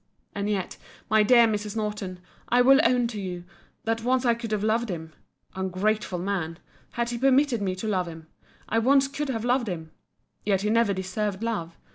[0.33, 0.77] And yet,
[1.11, 1.75] my dear Mrs.
[1.77, 3.43] Norton, I will own to you,
[3.83, 8.25] that once I could have loved him.—Ungrateful man!—had he permitted me to love him,
[8.67, 9.91] I once could have loved him.
[10.43, 11.77] Yet he never deserved love.